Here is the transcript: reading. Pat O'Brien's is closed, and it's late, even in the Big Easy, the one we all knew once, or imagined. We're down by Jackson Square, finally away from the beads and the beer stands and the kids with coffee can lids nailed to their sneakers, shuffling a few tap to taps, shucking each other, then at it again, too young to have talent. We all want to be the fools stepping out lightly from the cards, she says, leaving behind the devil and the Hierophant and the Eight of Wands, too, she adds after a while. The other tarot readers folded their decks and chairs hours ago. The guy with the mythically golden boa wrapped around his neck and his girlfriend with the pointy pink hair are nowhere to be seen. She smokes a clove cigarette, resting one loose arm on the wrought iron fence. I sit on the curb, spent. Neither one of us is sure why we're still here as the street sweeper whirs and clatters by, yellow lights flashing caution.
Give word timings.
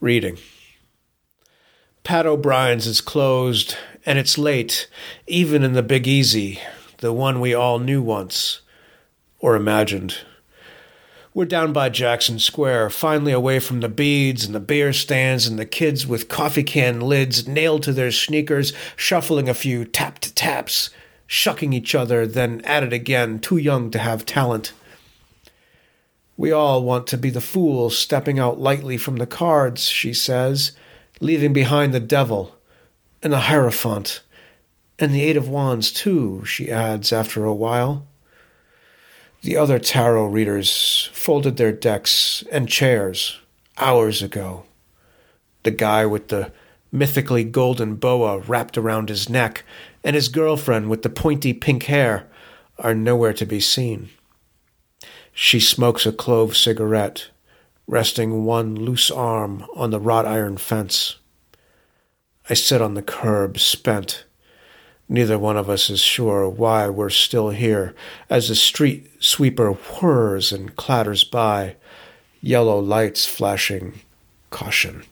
reading. 0.00 0.38
Pat 2.04 2.26
O'Brien's 2.26 2.86
is 2.86 3.00
closed, 3.00 3.76
and 4.04 4.18
it's 4.18 4.38
late, 4.38 4.88
even 5.26 5.62
in 5.62 5.72
the 5.72 5.82
Big 5.82 6.06
Easy, 6.06 6.60
the 6.98 7.12
one 7.12 7.40
we 7.40 7.54
all 7.54 7.78
knew 7.78 8.02
once, 8.02 8.60
or 9.40 9.56
imagined. 9.56 10.18
We're 11.34 11.46
down 11.46 11.72
by 11.72 11.88
Jackson 11.88 12.38
Square, 12.38 12.90
finally 12.90 13.32
away 13.32 13.58
from 13.58 13.80
the 13.80 13.88
beads 13.88 14.44
and 14.44 14.54
the 14.54 14.60
beer 14.60 14.92
stands 14.92 15.46
and 15.46 15.58
the 15.58 15.66
kids 15.66 16.06
with 16.06 16.28
coffee 16.28 16.62
can 16.62 17.00
lids 17.00 17.46
nailed 17.46 17.82
to 17.82 17.92
their 17.92 18.12
sneakers, 18.12 18.72
shuffling 18.96 19.48
a 19.48 19.54
few 19.54 19.84
tap 19.84 20.18
to 20.20 20.32
taps, 20.32 20.90
shucking 21.26 21.72
each 21.72 21.94
other, 21.94 22.26
then 22.26 22.60
at 22.62 22.82
it 22.82 22.92
again, 22.92 23.38
too 23.38 23.58
young 23.58 23.90
to 23.90 23.98
have 23.98 24.24
talent. 24.24 24.72
We 26.36 26.52
all 26.52 26.82
want 26.82 27.06
to 27.08 27.18
be 27.18 27.30
the 27.30 27.40
fools 27.40 27.98
stepping 27.98 28.38
out 28.38 28.60
lightly 28.60 28.96
from 28.96 29.16
the 29.16 29.26
cards, 29.26 29.88
she 29.88 30.12
says, 30.12 30.72
leaving 31.20 31.52
behind 31.52 31.94
the 31.94 32.00
devil 32.00 32.56
and 33.22 33.32
the 33.32 33.40
Hierophant 33.40 34.20
and 34.98 35.12
the 35.12 35.22
Eight 35.22 35.36
of 35.36 35.48
Wands, 35.48 35.92
too, 35.92 36.44
she 36.44 36.70
adds 36.70 37.12
after 37.12 37.44
a 37.44 37.54
while. 37.54 38.06
The 39.42 39.56
other 39.56 39.78
tarot 39.78 40.26
readers 40.28 41.10
folded 41.12 41.56
their 41.56 41.72
decks 41.72 42.42
and 42.50 42.68
chairs 42.68 43.38
hours 43.78 44.22
ago. 44.22 44.64
The 45.62 45.70
guy 45.70 46.06
with 46.06 46.28
the 46.28 46.52
mythically 46.90 47.44
golden 47.44 47.96
boa 47.96 48.38
wrapped 48.38 48.78
around 48.78 49.08
his 49.08 49.28
neck 49.28 49.64
and 50.02 50.16
his 50.16 50.28
girlfriend 50.28 50.88
with 50.88 51.02
the 51.02 51.10
pointy 51.10 51.52
pink 51.52 51.84
hair 51.84 52.26
are 52.78 52.94
nowhere 52.94 53.32
to 53.34 53.44
be 53.44 53.60
seen. 53.60 54.08
She 55.38 55.60
smokes 55.60 56.06
a 56.06 56.12
clove 56.12 56.56
cigarette, 56.56 57.28
resting 57.86 58.46
one 58.46 58.74
loose 58.74 59.10
arm 59.10 59.66
on 59.76 59.90
the 59.90 60.00
wrought 60.00 60.24
iron 60.24 60.56
fence. 60.56 61.16
I 62.48 62.54
sit 62.54 62.80
on 62.80 62.94
the 62.94 63.02
curb, 63.02 63.58
spent. 63.58 64.24
Neither 65.10 65.38
one 65.38 65.58
of 65.58 65.68
us 65.68 65.90
is 65.90 66.00
sure 66.00 66.48
why 66.48 66.88
we're 66.88 67.10
still 67.10 67.50
here 67.50 67.94
as 68.30 68.48
the 68.48 68.54
street 68.54 69.10
sweeper 69.22 69.72
whirs 69.72 70.52
and 70.52 70.74
clatters 70.74 71.22
by, 71.22 71.76
yellow 72.40 72.78
lights 72.78 73.26
flashing 73.26 74.00
caution. 74.48 75.02